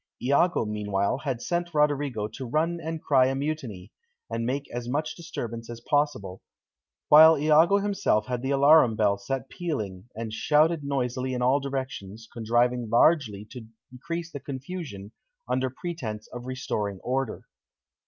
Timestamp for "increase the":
13.91-14.39